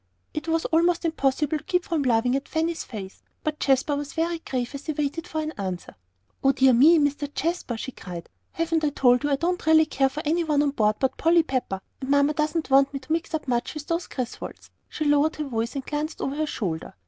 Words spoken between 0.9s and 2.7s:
impossible to keep from laughing at